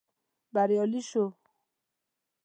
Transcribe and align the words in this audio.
بريالي 0.53 1.01
شوو. 1.09 1.27